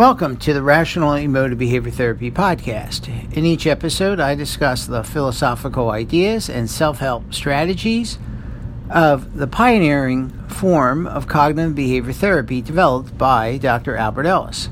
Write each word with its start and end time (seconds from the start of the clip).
Welcome 0.00 0.38
to 0.38 0.54
the 0.54 0.62
Rational 0.62 1.12
Emotive 1.12 1.58
Behavior 1.58 1.90
Therapy 1.92 2.30
Podcast. 2.30 3.06
In 3.36 3.44
each 3.44 3.66
episode, 3.66 4.18
I 4.18 4.34
discuss 4.34 4.86
the 4.86 5.04
philosophical 5.04 5.90
ideas 5.90 6.48
and 6.48 6.70
self 6.70 7.00
help 7.00 7.34
strategies 7.34 8.18
of 8.88 9.36
the 9.36 9.46
pioneering 9.46 10.30
form 10.48 11.06
of 11.06 11.28
cognitive 11.28 11.74
behavior 11.74 12.14
therapy 12.14 12.62
developed 12.62 13.18
by 13.18 13.58
Dr. 13.58 13.94
Albert 13.94 14.24
Ellis. 14.24 14.70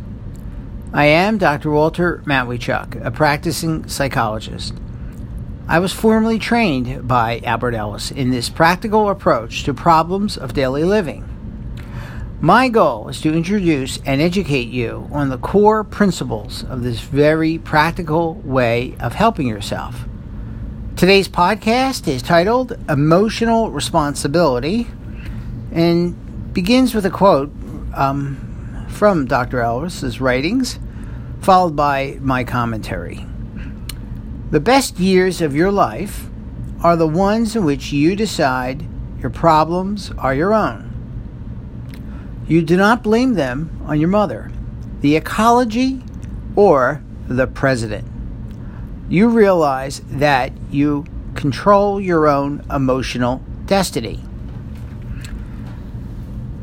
I 0.95 1.05
am 1.05 1.37
Dr. 1.37 1.71
Walter 1.73 2.23
Matweychuk, 2.25 3.05
a 3.05 3.11
practicing 3.11 3.87
psychologist. 3.87 4.73
I 5.69 5.79
was 5.79 5.93
formally 5.93 6.39
trained 6.39 7.07
by 7.07 7.43
Albert 7.45 7.75
Ellis 7.75 8.11
in 8.11 8.31
this 8.31 8.49
practical 8.49 9.11
approach 9.11 9.65
to 9.65 9.75
problems 9.75 10.39
of 10.39 10.55
daily 10.55 10.85
living. 10.85 11.28
My 12.41 12.69
goal 12.69 13.09
is 13.09 13.21
to 13.23 13.35
introduce 13.35 13.99
and 14.07 14.21
educate 14.21 14.69
you 14.69 15.09
on 15.11 15.29
the 15.29 15.39
core 15.39 15.83
principles 15.83 16.63
of 16.63 16.85
this 16.85 17.01
very 17.01 17.59
practical 17.59 18.35
way 18.45 18.95
of 19.01 19.15
helping 19.15 19.49
yourself. 19.49 20.05
Today's 20.95 21.29
podcast 21.29 22.07
is 22.07 22.23
titled 22.23 22.79
Emotional 22.89 23.73
Responsibility 23.73 24.87
and 25.73 26.55
begins 26.55 26.95
with 26.95 27.05
a 27.05 27.11
quote 27.11 27.51
um, 27.93 28.87
from 28.89 29.27
Dr. 29.27 29.61
Ellis's 29.61 30.21
writings, 30.21 30.79
followed 31.41 31.75
by 31.75 32.19
my 32.21 32.45
commentary. 32.45 33.27
The 34.53 34.61
best 34.61 35.01
years 35.01 35.41
of 35.41 35.57
your 35.57 35.73
life 35.73 36.29
are 36.85 36.95
the 36.95 37.09
ones 37.09 37.57
in 37.57 37.65
which 37.65 37.93
you 37.93 38.15
decide 38.15 38.87
your 39.19 39.31
problems 39.31 40.13
are 40.19 40.37
your 40.37 40.55
own 40.55 40.88
you 42.49 42.63
do 42.63 42.77
not 42.77 43.03
blame 43.03 43.35
them 43.35 43.71
on 43.85 44.01
your 44.01 44.09
mother, 44.09 44.51
the 45.03 45.15
ecology, 45.17 46.03
or 46.57 47.03
the 47.29 47.47
president. 47.47 48.07
You 49.11 49.29
realize 49.29 50.01
that 50.09 50.53
you 50.71 51.05
control 51.35 52.01
your 52.01 52.27
own 52.27 52.65
emotional 52.71 53.43
destiny. 53.67 54.21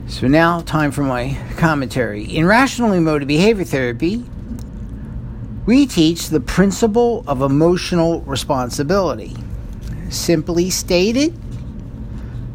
So, 0.08 0.28
now, 0.28 0.62
time 0.62 0.92
for 0.92 1.04
my 1.04 1.38
commentary. 1.58 2.24
In 2.24 2.46
rational 2.46 2.94
emotive 2.94 3.28
behavior 3.28 3.64
therapy, 3.64 4.24
we 5.66 5.86
teach 5.86 6.30
the 6.30 6.40
principle 6.40 7.24
of 7.28 7.42
emotional 7.42 8.22
responsibility. 8.22 9.36
Simply 10.10 10.70
stated, 10.70 11.38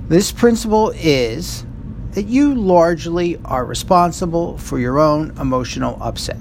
this 0.09 0.31
principle 0.31 0.91
is 0.97 1.65
that 2.13 2.27
you 2.27 2.55
largely 2.55 3.37
are 3.45 3.65
responsible 3.65 4.59
for 4.59 4.79
your 4.79 4.99
own 4.99 5.37
emotional 5.39 5.97
upset. 6.03 6.39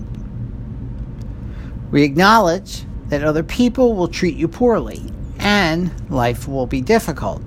We 1.91 2.03
acknowledge 2.03 2.85
that 3.07 3.23
other 3.23 3.43
people 3.43 3.95
will 3.95 4.07
treat 4.07 4.35
you 4.35 4.47
poorly 4.47 5.11
and 5.39 5.91
life 6.09 6.47
will 6.47 6.67
be 6.67 6.81
difficult. 6.81 7.41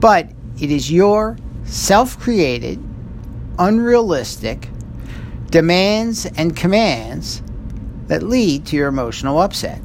But 0.00 0.30
it 0.60 0.70
is 0.70 0.90
your 0.90 1.36
self 1.64 2.18
created, 2.18 2.82
unrealistic 3.58 4.68
demands 5.50 6.26
and 6.36 6.56
commands 6.56 7.42
that 8.06 8.22
lead 8.22 8.66
to 8.66 8.76
your 8.76 8.88
emotional 8.88 9.38
upset. 9.38 9.80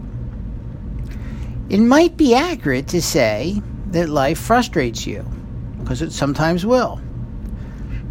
It 1.70 1.80
might 1.80 2.18
be 2.18 2.34
accurate 2.34 2.88
to 2.90 3.02
say 3.02 3.62
that 3.88 4.10
life 4.10 4.40
frustrates 4.40 5.06
you, 5.06 5.26
because 5.80 6.02
it 6.02 6.12
sometimes 6.12 6.66
will 6.66 7.02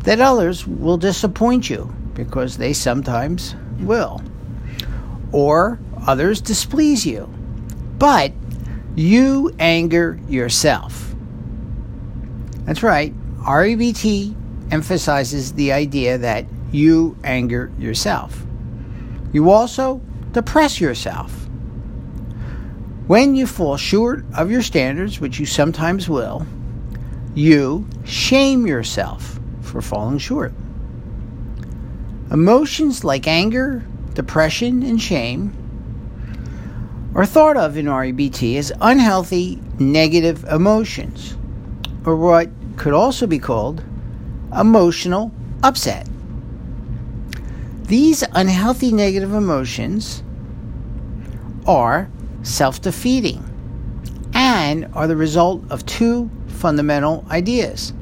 that 0.06 0.20
others 0.20 0.64
will 0.64 0.96
disappoint 0.96 1.68
you 1.68 1.92
because 2.14 2.56
they 2.56 2.72
sometimes 2.72 3.56
will, 3.80 4.22
or 5.32 5.80
others 6.06 6.40
displease 6.40 7.04
you. 7.04 7.26
But 7.98 8.32
you 8.94 9.52
anger 9.58 10.20
yourself. 10.28 11.12
That's 12.64 12.84
right. 12.84 13.12
REBT 13.38 14.34
emphasizes 14.70 15.54
the 15.54 15.72
idea 15.72 16.18
that 16.18 16.46
you 16.70 17.16
anger 17.24 17.72
yourself. 17.76 18.46
You 19.32 19.50
also 19.50 20.00
depress 20.30 20.80
yourself. 20.80 21.32
When 23.08 23.34
you 23.34 23.48
fall 23.48 23.76
short 23.76 24.24
of 24.36 24.52
your 24.52 24.62
standards, 24.62 25.20
which 25.20 25.40
you 25.40 25.46
sometimes 25.46 26.08
will, 26.08 26.46
you 27.34 27.88
shame 28.04 28.68
yourself 28.68 29.35
for 29.76 29.82
falling 29.82 30.16
short. 30.16 30.54
Emotions 32.30 33.04
like 33.04 33.26
anger, 33.26 33.84
depression, 34.14 34.82
and 34.82 35.00
shame 35.00 35.52
are 37.14 37.26
thought 37.26 37.58
of 37.58 37.76
in 37.76 37.84
REBT 37.84 38.56
as 38.56 38.72
unhealthy 38.80 39.60
negative 39.78 40.44
emotions, 40.44 41.36
or 42.06 42.16
what 42.16 42.48
could 42.76 42.94
also 42.94 43.26
be 43.26 43.38
called 43.38 43.84
emotional 44.58 45.30
upset. 45.62 46.08
These 47.82 48.24
unhealthy 48.32 48.92
negative 48.92 49.34
emotions 49.34 50.22
are 51.66 52.10
self 52.42 52.80
defeating 52.80 53.44
and 54.32 54.86
are 54.94 55.06
the 55.06 55.16
result 55.16 55.70
of 55.70 55.84
two 55.84 56.30
fundamental 56.46 57.26
ideas. 57.30 57.92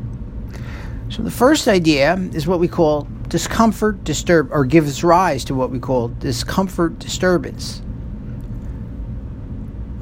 So 1.10 1.22
the 1.22 1.30
first 1.30 1.68
idea 1.68 2.14
is 2.32 2.46
what 2.46 2.60
we 2.60 2.68
call 2.68 3.06
discomfort 3.28 4.04
disturb 4.04 4.52
or 4.52 4.64
gives 4.64 5.04
rise 5.04 5.44
to 5.44 5.54
what 5.54 5.70
we 5.70 5.78
call 5.78 6.08
discomfort 6.08 6.98
disturbance. 6.98 7.82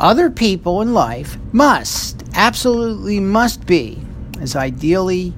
Other 0.00 0.30
people 0.30 0.82
in 0.82 0.94
life 0.94 1.38
must 1.52 2.24
absolutely 2.34 3.20
must 3.20 3.66
be 3.66 4.00
as 4.40 4.56
ideally 4.56 5.34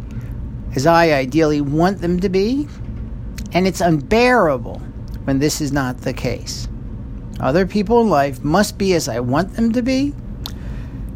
as 0.75 0.87
I 0.87 1.13
ideally 1.13 1.61
want 1.61 2.01
them 2.01 2.19
to 2.21 2.29
be, 2.29 2.67
and 3.53 3.67
it's 3.67 3.81
unbearable 3.81 4.81
when 5.25 5.39
this 5.39 5.61
is 5.61 5.73
not 5.73 5.99
the 5.99 6.13
case. 6.13 6.69
Other 7.41 7.67
people 7.67 8.01
in 8.01 8.09
life 8.09 8.43
must 8.43 8.79
be 8.79 8.95
as 8.95 9.09
I 9.09 9.21
want 9.21 9.55
them 9.55 9.73
to 9.73 9.83
be, 9.83 10.15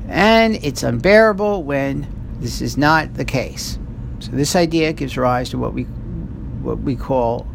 and 0.09 0.56
it's 0.56 0.82
unbearable 0.82 1.62
when 1.62 2.06
this 2.41 2.60
is 2.60 2.76
not 2.76 3.15
the 3.15 3.25
case. 3.25 3.78
So 4.21 4.33
this 4.33 4.56
idea 4.56 4.93
gives 4.93 5.17
rise 5.17 5.51
to 5.51 5.59
what 5.59 5.73
we 5.73 5.84
what 6.62 6.79
we 6.81 6.97
call 6.97 7.47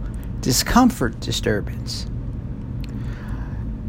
discomfort 0.42 1.20
disturbance. 1.20 2.06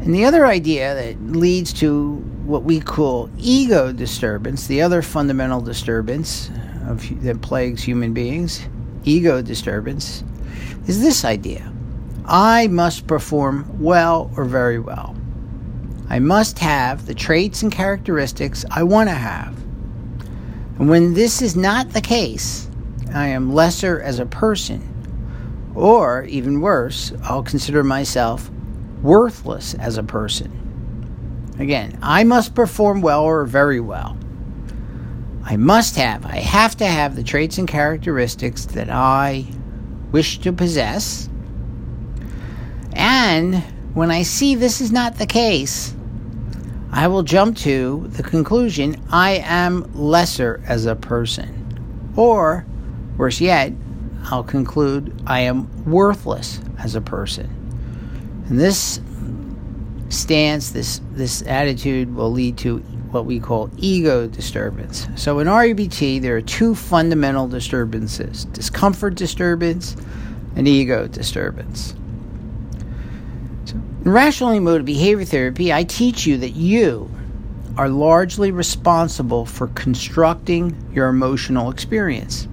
And 0.01 0.13
the 0.13 0.25
other 0.25 0.45
idea 0.45 0.93
that 0.93 1.19
leads 1.35 1.73
to 1.73 2.15
what 2.45 2.63
we 2.63 2.79
call 2.79 3.29
ego 3.37 3.91
disturbance, 3.91 4.67
the 4.67 4.81
other 4.81 5.01
fundamental 5.01 5.61
disturbance 5.61 6.51
of, 6.87 7.23
that 7.23 7.41
plagues 7.41 7.81
human 7.81 8.13
beings, 8.13 8.67
ego 9.03 9.41
disturbance, 9.41 10.23
is 10.87 11.01
this 11.01 11.25
idea 11.25 11.71
I 12.25 12.67
must 12.67 13.07
perform 13.07 13.67
well 13.79 14.31
or 14.35 14.45
very 14.45 14.79
well. 14.79 15.15
I 16.07 16.19
must 16.19 16.59
have 16.59 17.07
the 17.07 17.15
traits 17.15 17.63
and 17.63 17.71
characteristics 17.71 18.63
I 18.69 18.83
want 18.83 19.09
to 19.09 19.15
have. 19.15 19.64
And 20.77 20.89
when 20.89 21.13
this 21.13 21.41
is 21.41 21.55
not 21.55 21.89
the 21.89 22.01
case, 22.01 22.69
I 23.13 23.27
am 23.27 23.53
lesser 23.53 24.01
as 24.01 24.19
a 24.19 24.25
person. 24.25 24.91
Or, 25.73 26.23
even 26.25 26.61
worse, 26.61 27.13
I'll 27.23 27.43
consider 27.43 27.83
myself 27.83 28.49
worthless 29.01 29.73
as 29.75 29.97
a 29.97 30.03
person. 30.03 31.53
Again, 31.59 31.97
I 32.01 32.23
must 32.23 32.55
perform 32.55 33.01
well 33.01 33.23
or 33.23 33.45
very 33.45 33.79
well. 33.79 34.17
I 35.43 35.57
must 35.57 35.95
have, 35.95 36.25
I 36.25 36.37
have 36.37 36.75
to 36.77 36.85
have 36.85 37.15
the 37.15 37.23
traits 37.23 37.57
and 37.57 37.67
characteristics 37.67 38.65
that 38.65 38.89
I 38.89 39.45
wish 40.11 40.39
to 40.39 40.51
possess. 40.51 41.29
And 42.93 43.63
when 43.93 44.11
I 44.11 44.23
see 44.23 44.55
this 44.55 44.81
is 44.81 44.91
not 44.91 45.17
the 45.17 45.25
case, 45.25 45.93
I 46.95 47.09
will 47.09 47.23
jump 47.23 47.57
to 47.57 48.07
the 48.07 48.23
conclusion 48.23 48.95
I 49.09 49.43
am 49.43 49.91
lesser 49.93 50.63
as 50.65 50.85
a 50.85 50.95
person. 50.95 52.13
Or, 52.15 52.65
worse 53.17 53.41
yet, 53.41 53.73
I'll 54.31 54.45
conclude 54.45 55.13
I 55.27 55.41
am 55.41 55.67
worthless 55.83 56.61
as 56.79 56.95
a 56.95 57.01
person. 57.01 57.47
And 58.47 58.57
this 58.57 59.01
stance, 60.07 60.71
this, 60.71 61.01
this 61.11 61.41
attitude 61.41 62.15
will 62.15 62.31
lead 62.31 62.57
to 62.59 62.77
what 63.11 63.25
we 63.25 63.41
call 63.41 63.69
ego 63.75 64.27
disturbance. 64.27 65.05
So 65.15 65.39
in 65.39 65.47
REBT, 65.47 66.21
there 66.21 66.37
are 66.37 66.41
two 66.41 66.75
fundamental 66.75 67.49
disturbances 67.49 68.45
discomfort 68.45 69.15
disturbance 69.15 69.97
and 70.55 70.65
ego 70.65 71.07
disturbance. 71.07 71.93
In 74.05 74.11
rational 74.11 74.51
emotive 74.51 74.85
behavior 74.85 75.25
therapy, 75.25 75.73
I 75.73 75.83
teach 75.83 76.27
you 76.27 76.37
that 76.37 76.51
you 76.51 77.09
are 77.75 77.89
largely 77.89 78.51
responsible 78.51 79.47
for 79.47 79.65
constructing 79.69 80.77
your 80.93 81.07
emotional 81.07 81.71
experience. 81.71 82.47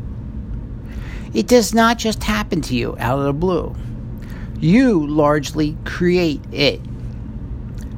It 1.34 1.48
does 1.48 1.74
not 1.74 1.98
just 1.98 2.24
happen 2.24 2.62
to 2.62 2.74
you 2.74 2.96
out 2.98 3.18
of 3.18 3.26
the 3.26 3.34
blue. 3.34 3.76
You 4.60 5.06
largely 5.06 5.76
create 5.84 6.40
it. 6.52 6.80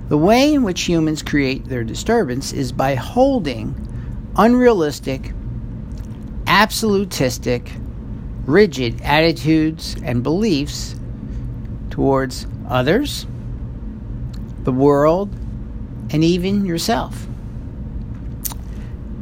The 0.08 0.18
way 0.18 0.52
in 0.52 0.64
which 0.64 0.82
humans 0.82 1.22
create 1.22 1.64
their 1.66 1.84
disturbance 1.84 2.52
is 2.52 2.72
by 2.72 2.96
holding 2.96 3.76
unrealistic, 4.36 5.32
absolutistic, 6.48 7.70
rigid 8.46 9.00
attitudes 9.02 9.94
and 10.02 10.24
beliefs 10.24 10.96
towards 11.90 12.48
others, 12.68 13.26
the 14.64 14.72
world, 14.72 15.30
and 16.10 16.24
even 16.24 16.66
yourself. 16.66 17.26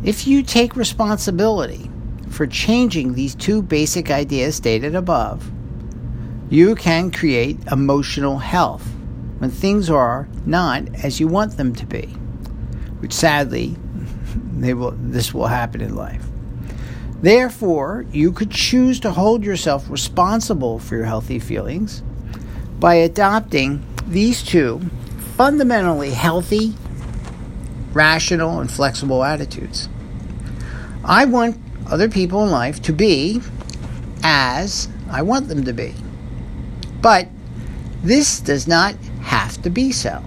If 0.04 0.26
you 0.26 0.42
take 0.42 0.74
responsibility 0.74 1.90
for 2.28 2.46
changing 2.46 3.14
these 3.14 3.34
two 3.34 3.62
basic 3.62 4.10
ideas 4.10 4.56
stated 4.56 4.94
above, 4.94 5.50
you 6.50 6.74
can 6.74 7.10
create 7.10 7.58
emotional 7.70 8.38
health 8.38 8.86
when 9.38 9.50
things 9.50 9.88
are 9.88 10.28
not 10.44 10.82
as 11.04 11.18
you 11.18 11.28
want 11.28 11.56
them 11.56 11.74
to 11.74 11.86
be, 11.86 12.06
which 13.00 13.12
sadly, 13.12 13.76
they 14.56 14.74
will, 14.74 14.92
this 14.98 15.32
will 15.32 15.46
happen 15.46 15.80
in 15.80 15.94
life. 15.94 16.24
Therefore, 17.20 18.04
you 18.10 18.32
could 18.32 18.50
choose 18.50 18.98
to 19.00 19.12
hold 19.12 19.44
yourself 19.44 19.88
responsible 19.88 20.80
for 20.80 20.96
your 20.96 21.04
healthy 21.04 21.38
feelings 21.38 22.02
by 22.80 22.94
adopting 22.94 23.84
these 24.08 24.42
two 24.42 24.80
fundamentally 25.36 26.10
healthy, 26.10 26.74
rational, 27.92 28.60
and 28.60 28.70
flexible 28.70 29.24
attitudes. 29.24 29.88
I 31.04 31.24
want 31.24 31.58
other 31.90 32.08
people 32.08 32.44
in 32.44 32.50
life 32.50 32.82
to 32.82 32.92
be 32.92 33.40
as 34.22 34.88
I 35.10 35.22
want 35.22 35.48
them 35.48 35.64
to 35.64 35.72
be. 35.72 35.94
But 37.00 37.28
this 38.02 38.40
does 38.40 38.68
not 38.68 38.94
have 39.22 39.60
to 39.62 39.70
be 39.70 39.92
so. 39.92 40.22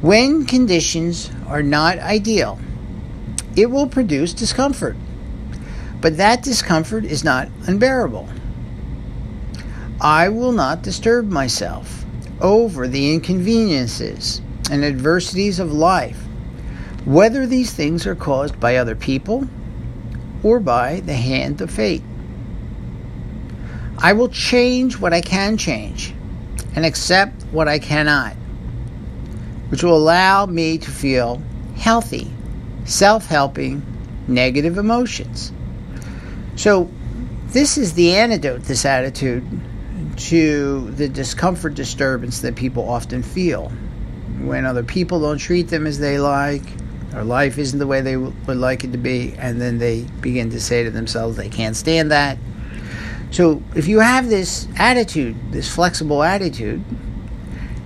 When 0.00 0.46
conditions 0.46 1.30
are 1.46 1.62
not 1.62 1.98
ideal, 1.98 2.58
it 3.54 3.70
will 3.70 3.86
produce 3.86 4.32
discomfort 4.32 4.96
but 6.02 6.16
that 6.16 6.42
discomfort 6.42 7.04
is 7.04 7.22
not 7.22 7.48
unbearable. 7.68 8.28
I 10.00 10.28
will 10.28 10.50
not 10.50 10.82
disturb 10.82 11.30
myself 11.30 12.01
over 12.42 12.88
the 12.88 13.14
inconveniences 13.14 14.42
and 14.70 14.84
adversities 14.84 15.58
of 15.58 15.72
life, 15.72 16.20
whether 17.04 17.46
these 17.46 17.72
things 17.72 18.06
are 18.06 18.14
caused 18.14 18.58
by 18.60 18.76
other 18.76 18.94
people 18.94 19.48
or 20.42 20.60
by 20.60 21.00
the 21.00 21.14
hand 21.14 21.60
of 21.60 21.70
fate. 21.70 22.02
I 23.98 24.12
will 24.12 24.28
change 24.28 24.98
what 24.98 25.12
I 25.12 25.20
can 25.20 25.56
change 25.56 26.12
and 26.74 26.84
accept 26.84 27.44
what 27.52 27.68
I 27.68 27.78
cannot, 27.78 28.34
which 29.68 29.84
will 29.84 29.96
allow 29.96 30.46
me 30.46 30.78
to 30.78 30.90
feel 30.90 31.40
healthy, 31.76 32.30
self 32.84 33.26
helping, 33.26 33.84
negative 34.26 34.78
emotions. 34.78 35.52
So, 36.56 36.90
this 37.48 37.78
is 37.78 37.92
the 37.92 38.16
antidote, 38.16 38.62
this 38.62 38.84
attitude, 38.84 39.44
to 40.16 40.90
the 40.92 41.08
discomfort 41.08 41.74
disturbance 41.74 42.40
that 42.40 42.56
people 42.56 42.88
often 42.88 43.22
feel 43.22 43.70
when 44.40 44.64
other 44.64 44.82
people 44.82 45.20
don't 45.20 45.38
treat 45.38 45.68
them 45.68 45.86
as 45.86 45.98
they 45.98 46.18
like, 46.18 46.62
or 47.14 47.24
life 47.24 47.58
isn't 47.58 47.78
the 47.78 47.86
way 47.86 48.00
they 48.00 48.16
would 48.16 48.56
like 48.56 48.84
it 48.84 48.92
to 48.92 48.98
be, 48.98 49.34
and 49.38 49.60
then 49.60 49.78
they 49.78 50.02
begin 50.20 50.50
to 50.50 50.60
say 50.60 50.84
to 50.84 50.90
themselves 50.90 51.36
they 51.36 51.48
can't 51.48 51.76
stand 51.76 52.10
that. 52.10 52.38
So, 53.30 53.62
if 53.74 53.88
you 53.88 54.00
have 54.00 54.28
this 54.28 54.68
attitude, 54.76 55.36
this 55.52 55.72
flexible 55.72 56.22
attitude, 56.22 56.84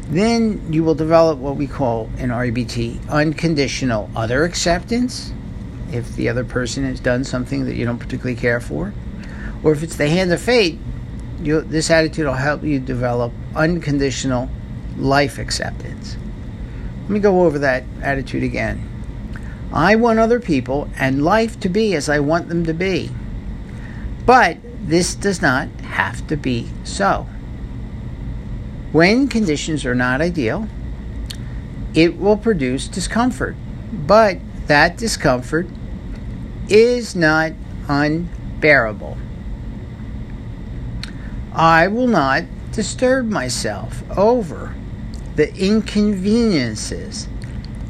then 0.09 0.73
you 0.73 0.85
will 0.85 0.95
develop 0.95 1.39
what 1.39 1.57
we 1.57 1.67
call 1.67 2.11
in 2.19 2.31
REBT 2.31 3.09
unconditional 3.09 4.11
other 4.15 4.45
acceptance 4.45 5.33
if 5.93 6.15
the 6.17 6.29
other 6.29 6.45
person 6.45 6.85
has 6.85 7.01
done 7.01 7.25
something 7.25 7.65
that 7.67 7.75
you 7.75 7.85
don't 7.85 7.99
particularly 7.99 8.37
care 8.37 8.61
for, 8.61 8.93
or 9.63 9.73
if 9.73 9.83
it's 9.83 9.97
the 9.97 10.09
hand 10.09 10.33
of 10.33 10.41
fate, 10.41 10.79
you, 11.41 11.61
this 11.61 11.91
attitude 11.91 12.27
will 12.27 12.35
help 12.35 12.63
you 12.63 12.79
develop 12.81 13.33
unconditional 13.55 14.49
life 14.97 15.39
acceptance. 15.39 16.17
Let 17.03 17.11
me 17.11 17.21
go 17.21 17.45
over 17.45 17.59
that 17.61 17.85
attitude 18.03 18.43
again. 18.43 18.93
I 19.73 19.97
want 19.97 20.19
other 20.19 20.41
people 20.41 20.89
and 20.99 21.25
life 21.25 21.61
to 21.61 21.69
be 21.69 21.95
as 21.95 22.09
I 22.09 22.21
want 22.21 22.49
them 22.49 22.65
to 22.65 22.75
be. 22.75 23.11
But 24.25 24.59
this 24.83 25.15
does 25.15 25.43
not 25.43 25.69
have 25.83 26.27
to 26.29 26.37
be 26.37 26.69
so. 26.85 27.27
When 28.93 29.29
conditions 29.29 29.85
are 29.85 29.95
not 29.95 30.21
ideal, 30.21 30.69
it 31.95 32.19
will 32.19 32.37
produce 32.37 32.89
discomfort. 32.89 33.57
But 33.93 34.39
that 34.67 34.97
discomfort 34.97 35.69
is 36.69 37.15
not 37.15 37.53
unbearable. 37.89 39.17
I 41.57 41.89
will 41.89 42.07
not 42.07 42.45
disturb 42.73 43.31
myself 43.31 44.03
over 44.15 44.75
the 45.37 45.55
inconveniences 45.57 47.29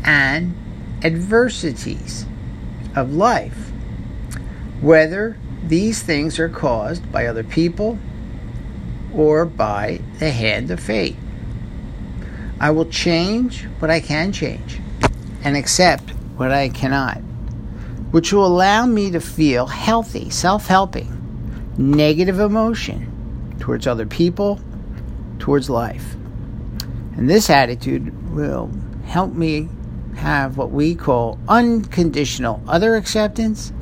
and 0.04 0.54
adversities 1.02 2.26
of 2.94 3.12
life, 3.12 3.72
whether 4.80 5.36
these 5.64 6.00
things 6.00 6.38
are 6.38 6.48
caused 6.48 7.10
by 7.10 7.26
other 7.26 7.42
people 7.42 7.98
or 9.12 9.44
by 9.44 10.00
the 10.20 10.30
hand 10.30 10.70
of 10.70 10.78
fate. 10.78 11.16
I 12.60 12.70
will 12.70 12.86
change 12.86 13.64
what 13.80 13.90
I 13.90 13.98
can 13.98 14.30
change 14.30 14.78
and 15.42 15.56
accept 15.56 16.10
what 16.36 16.52
I 16.52 16.68
cannot, 16.68 17.18
which 18.12 18.32
will 18.32 18.46
allow 18.46 18.86
me 18.86 19.10
to 19.10 19.20
feel 19.20 19.66
healthy, 19.66 20.30
self 20.30 20.68
helping, 20.68 21.74
negative 21.76 22.38
emotion 22.38 23.12
towards 23.58 23.86
other 23.86 24.06
people, 24.06 24.60
towards 25.38 25.70
life. 25.70 26.14
And 27.16 27.28
this 27.28 27.50
attitude 27.50 28.34
will 28.34 28.70
help 29.04 29.32
me 29.32 29.68
have 30.16 30.56
what 30.56 30.70
we 30.70 30.94
call 30.94 31.38
unconditional 31.48 32.62
other 32.66 32.96
acceptance 32.96 33.72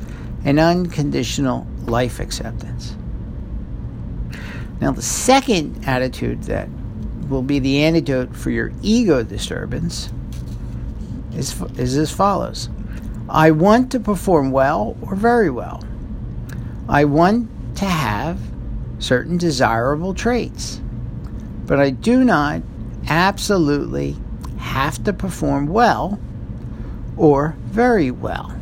and 0.44 0.58
unconditional 0.58 1.66
life 1.86 2.20
acceptance. 2.20 2.96
Now, 4.80 4.92
the 4.92 5.02
second 5.02 5.86
attitude 5.86 6.42
that 6.44 6.68
will 7.28 7.42
be 7.42 7.58
the 7.58 7.82
antidote 7.82 8.36
for 8.36 8.50
your 8.50 8.72
ego 8.82 9.22
disturbance 9.22 10.12
is, 11.32 11.60
is 11.78 11.96
as 11.96 12.12
follows 12.12 12.68
I 13.28 13.50
want 13.50 13.90
to 13.92 14.00
perform 14.00 14.50
well 14.50 14.96
or 15.00 15.16
very 15.16 15.48
well. 15.48 15.82
I 16.88 17.06
want 17.06 17.48
to 17.76 17.86
have 17.86 18.38
certain 18.98 19.36
desirable 19.36 20.14
traits, 20.14 20.80
but 21.66 21.80
I 21.80 21.90
do 21.90 22.24
not 22.24 22.62
absolutely 23.08 24.16
have 24.58 25.02
to 25.04 25.12
perform 25.12 25.66
well 25.66 26.18
or 27.16 27.56
very 27.64 28.10
well. 28.10 28.54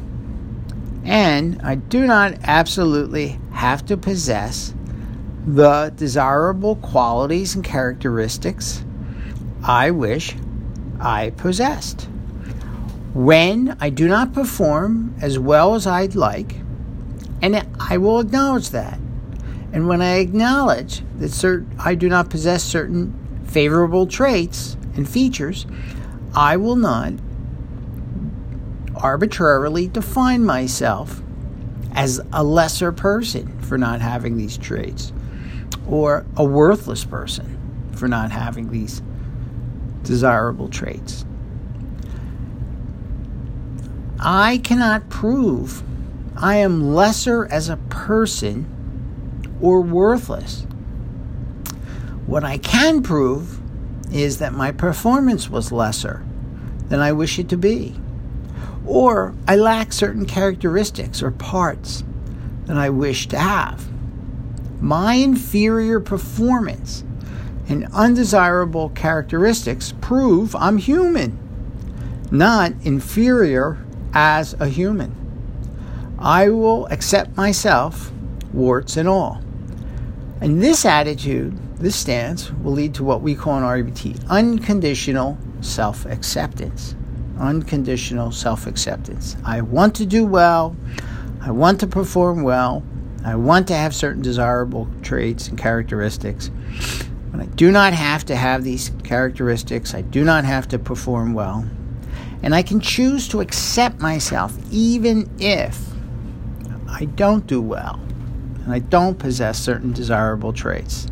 And 1.04 1.60
I 1.62 1.76
do 1.76 2.06
not 2.06 2.34
absolutely 2.44 3.38
have 3.52 3.84
to 3.86 3.96
possess 3.96 4.74
the 5.46 5.92
desirable 5.96 6.76
qualities 6.76 7.54
and 7.54 7.64
characteristics 7.64 8.84
I 9.64 9.90
wish 9.90 10.34
I 11.00 11.30
possessed. 11.30 12.08
When 13.14 13.76
I 13.80 13.90
do 13.90 14.08
not 14.08 14.32
perform 14.32 15.14
as 15.20 15.38
well 15.38 15.74
as 15.74 15.86
I'd 15.86 16.14
like, 16.14 16.56
and 17.42 17.66
I 17.78 17.98
will 17.98 18.20
acknowledge 18.20 18.70
that. 18.70 18.98
And 19.72 19.88
when 19.88 20.02
I 20.02 20.16
acknowledge 20.16 21.02
that 21.18 21.30
cert- 21.30 21.66
I 21.78 21.94
do 21.94 22.08
not 22.08 22.28
possess 22.28 22.62
certain 22.62 23.14
favorable 23.44 24.06
traits 24.06 24.76
and 24.94 25.08
features, 25.08 25.66
I 26.34 26.56
will 26.56 26.76
not 26.76 27.14
arbitrarily 28.96 29.88
define 29.88 30.44
myself 30.44 31.22
as 31.94 32.20
a 32.32 32.44
lesser 32.44 32.92
person 32.92 33.58
for 33.60 33.78
not 33.78 34.00
having 34.00 34.36
these 34.36 34.56
traits 34.56 35.12
or 35.86 36.24
a 36.36 36.44
worthless 36.44 37.04
person 37.04 37.58
for 37.92 38.08
not 38.08 38.30
having 38.30 38.70
these 38.70 39.02
desirable 40.02 40.68
traits. 40.68 41.24
I 44.18 44.58
cannot 44.58 45.08
prove 45.08 45.82
I 46.36 46.56
am 46.56 46.94
lesser 46.94 47.46
as 47.46 47.68
a 47.68 47.76
person 47.76 48.71
or 49.62 49.80
worthless. 49.80 50.66
What 52.26 52.44
I 52.44 52.58
can 52.58 53.02
prove 53.02 53.60
is 54.12 54.38
that 54.38 54.52
my 54.52 54.72
performance 54.72 55.48
was 55.48 55.72
lesser 55.72 56.22
than 56.88 57.00
I 57.00 57.12
wish 57.12 57.38
it 57.38 57.48
to 57.48 57.56
be, 57.56 57.96
or 58.84 59.34
I 59.48 59.56
lack 59.56 59.92
certain 59.92 60.26
characteristics 60.26 61.22
or 61.22 61.30
parts 61.30 62.04
that 62.66 62.76
I 62.76 62.90
wish 62.90 63.28
to 63.28 63.38
have. 63.38 63.88
My 64.82 65.14
inferior 65.14 66.00
performance 66.00 67.04
and 67.68 67.86
undesirable 67.92 68.90
characteristics 68.90 69.94
prove 70.00 70.54
I'm 70.56 70.76
human, 70.78 71.38
not 72.30 72.72
inferior 72.82 73.78
as 74.12 74.54
a 74.54 74.68
human. 74.68 75.14
I 76.18 76.50
will 76.50 76.86
accept 76.86 77.36
myself, 77.36 78.12
warts 78.52 78.96
and 78.96 79.08
all. 79.08 79.42
And 80.42 80.60
this 80.60 80.84
attitude, 80.84 81.56
this 81.76 81.94
stance, 81.94 82.50
will 82.50 82.72
lead 82.72 82.94
to 82.94 83.04
what 83.04 83.22
we 83.22 83.36
call 83.36 83.58
in 83.58 83.62
RBT 83.62 84.28
unconditional 84.28 85.38
self 85.60 86.04
acceptance. 86.04 86.96
Unconditional 87.38 88.32
self 88.32 88.66
acceptance. 88.66 89.36
I 89.44 89.60
want 89.60 89.94
to 89.94 90.04
do 90.04 90.26
well. 90.26 90.76
I 91.40 91.52
want 91.52 91.78
to 91.78 91.86
perform 91.86 92.42
well. 92.42 92.82
I 93.24 93.36
want 93.36 93.68
to 93.68 93.74
have 93.74 93.94
certain 93.94 94.20
desirable 94.20 94.88
traits 95.00 95.46
and 95.46 95.56
characteristics. 95.56 96.50
But 97.30 97.42
I 97.42 97.46
do 97.46 97.70
not 97.70 97.92
have 97.92 98.24
to 98.24 98.34
have 98.34 98.64
these 98.64 98.90
characteristics. 99.04 99.94
I 99.94 100.00
do 100.00 100.24
not 100.24 100.44
have 100.44 100.66
to 100.68 100.78
perform 100.78 101.34
well. 101.34 101.64
And 102.42 102.52
I 102.52 102.64
can 102.64 102.80
choose 102.80 103.28
to 103.28 103.42
accept 103.42 104.00
myself 104.00 104.58
even 104.72 105.30
if 105.38 105.80
I 106.88 107.04
don't 107.04 107.46
do 107.46 107.60
well 107.60 108.00
and 108.64 108.72
I 108.72 108.78
don't 108.78 109.18
possess 109.18 109.58
certain 109.58 109.92
desirable 109.92 110.52
traits. 110.52 111.06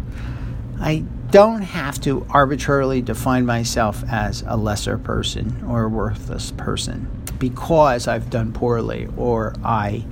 I 0.80 1.04
don't 1.30 1.62
have 1.62 2.00
to 2.02 2.26
arbitrarily 2.30 3.02
define 3.02 3.46
myself 3.46 4.02
as 4.10 4.42
a 4.46 4.56
lesser 4.56 4.98
person 4.98 5.64
or 5.68 5.84
a 5.84 5.88
worthless 5.88 6.50
person 6.52 7.08
because 7.38 8.08
I've 8.08 8.30
done 8.30 8.52
poorly 8.52 9.08
or 9.16 9.54
I 9.64 10.04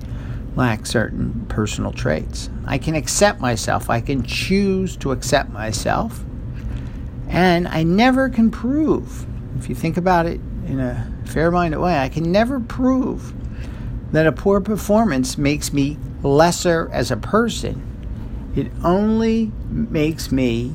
lack 0.57 0.87
certain 0.87 1.47
personal 1.49 1.93
traits. 1.93 2.51
I 2.67 2.79
can 2.79 2.95
accept 2.95 3.41
myself. 3.41 3.91
I 3.91 4.01
can 4.01 4.25
choose 4.25 4.97
to 4.99 5.13
accept 5.13 5.51
myself. 5.51 6.25
And 7.29 7.69
I 7.69 7.83
never 7.83 8.29
can 8.29 8.51
prove, 8.51 9.27
if 9.59 9.69
you 9.69 9.75
think 9.75 9.97
about 9.97 10.27
it 10.27 10.41
in 10.67 10.81
a 10.81 11.13
fair 11.27 11.51
minded 11.51 11.79
way, 11.79 11.99
I 11.99 12.09
can 12.09 12.33
never 12.33 12.59
prove 12.59 13.33
that 14.13 14.27
a 14.27 14.33
poor 14.33 14.61
performance 14.61 15.37
makes 15.37 15.73
me 15.73 15.99
lesser 16.23 16.89
as 16.93 17.11
a 17.11 17.17
person. 17.17 17.85
It 18.57 18.71
only 18.83 19.53
makes 19.69 20.33
me 20.33 20.75